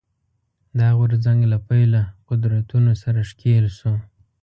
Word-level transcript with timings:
دا 0.79 0.87
غورځنګ 0.97 1.41
له 1.51 1.57
پیله 1.67 2.01
قدرتونو 2.27 2.91
سره 3.03 3.19
ښکېل 3.29 3.65
شو 3.77 3.93